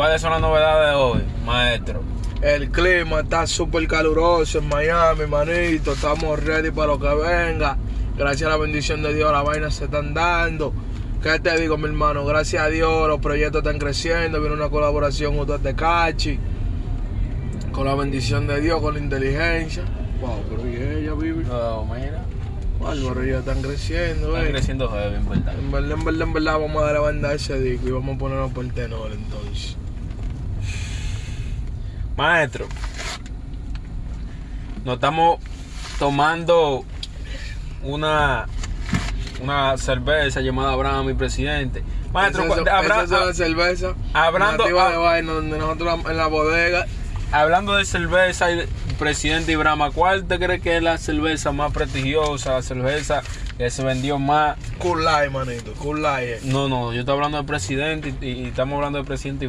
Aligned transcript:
¿Cuáles 0.00 0.22
son 0.22 0.30
las 0.30 0.40
novedades 0.40 0.88
de 0.88 0.96
hoy, 0.96 1.20
maestro? 1.44 2.00
El 2.40 2.70
clima 2.70 3.20
está 3.20 3.46
súper 3.46 3.86
caluroso 3.86 4.60
en 4.60 4.66
Miami, 4.66 5.26
manito. 5.26 5.92
Estamos 5.92 6.42
ready 6.42 6.70
para 6.70 6.86
lo 6.86 6.98
que 6.98 7.14
venga. 7.14 7.76
Gracias 8.16 8.46
a 8.48 8.52
la 8.52 8.56
bendición 8.56 9.02
de 9.02 9.12
Dios, 9.12 9.30
las 9.30 9.44
vainas 9.44 9.74
se 9.74 9.84
están 9.84 10.14
dando. 10.14 10.72
¿Qué 11.22 11.38
te 11.38 11.54
digo, 11.60 11.76
mi 11.76 11.84
hermano? 11.84 12.24
Gracias 12.24 12.62
a 12.62 12.68
Dios, 12.68 13.08
los 13.08 13.20
proyectos 13.20 13.58
están 13.58 13.78
creciendo. 13.78 14.40
Viene 14.40 14.56
una 14.56 14.70
colaboración 14.70 15.36
con 15.36 15.50
usted 15.50 15.60
de 15.60 15.74
Cachi. 15.74 16.38
Con 17.70 17.84
la 17.84 17.94
bendición 17.94 18.46
de 18.46 18.58
Dios, 18.62 18.80
con 18.80 18.94
la 18.94 19.00
inteligencia. 19.00 19.82
Wow, 20.22 20.42
pero 20.48 20.66
¿y 20.66 20.76
ella 20.76 21.12
vive? 21.12 21.44
No, 21.44 21.84
mira. 21.84 22.24
Bárbaro, 22.80 23.22
ya 23.22 23.40
están 23.40 23.60
creciendo, 23.60 24.28
Están 24.28 24.46
eh. 24.46 24.50
creciendo 24.50 24.88
heavy, 24.88 25.16
en 25.16 25.28
verdad. 25.28 25.58
En 25.58 25.70
verdad, 25.70 25.90
en 25.92 26.04
verdad, 26.06 26.22
en 26.22 26.32
verdad, 26.32 26.58
vamos 26.58 26.82
a 26.82 26.86
dar 26.86 26.96
a 26.96 27.00
banda 27.00 27.34
ese 27.34 27.60
disco 27.60 27.86
y 27.86 27.90
vamos 27.90 28.16
a 28.16 28.18
ponernos 28.18 28.50
por 28.52 28.64
el 28.64 28.72
tenor 28.72 29.12
entonces. 29.12 29.76
Maestro, 32.16 32.66
nos 34.84 34.94
estamos 34.94 35.38
tomando 35.98 36.84
una, 37.82 38.46
una 39.40 39.76
cerveza 39.78 40.40
llamada 40.40 40.72
Abraham, 40.72 41.06
mi 41.06 41.14
presidente. 41.14 41.82
Maestro, 42.12 42.42
esa 42.44 42.60
es 42.60 42.66
la 43.10 43.32
cerveza. 43.34 43.94
hablando- 44.12 44.64
ah- 44.80 44.90
de 44.90 44.96
vaina, 44.96 45.32
donde 45.32 45.58
nosotros 45.58 46.00
en 46.10 46.16
la 46.16 46.26
bodega. 46.26 46.86
hablando 47.32 47.76
de 47.76 47.84
cerveza, 47.84 48.50
y 48.50 48.66
presidente 48.98 49.52
Ibrahima, 49.52 49.90
¿cuál 49.92 50.24
te 50.26 50.38
cree 50.38 50.60
que 50.60 50.76
es 50.76 50.82
la 50.82 50.98
cerveza 50.98 51.52
más 51.52 51.72
prestigiosa, 51.72 52.54
la 52.54 52.62
cerveza 52.62 53.22
que 53.56 53.70
se 53.70 53.84
vendió 53.84 54.18
más? 54.18 54.56
Cool 54.78 55.04
Light, 55.04 55.30
manito. 55.30 55.72
Eh. 55.72 56.40
No, 56.44 56.68
no, 56.68 56.92
yo 56.92 57.00
estoy 57.00 57.14
hablando 57.14 57.38
de 57.38 57.44
presidente 57.44 58.12
y, 58.20 58.26
y 58.26 58.44
estamos 58.48 58.74
hablando 58.76 58.98
de 58.98 59.04
presidente. 59.04 59.48